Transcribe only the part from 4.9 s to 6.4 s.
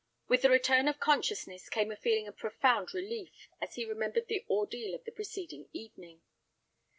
of the preceding evening.